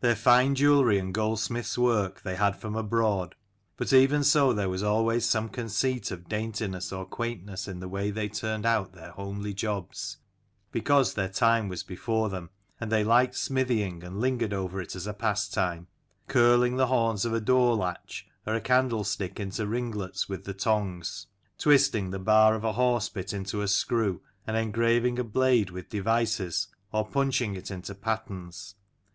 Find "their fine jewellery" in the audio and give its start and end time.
0.00-0.98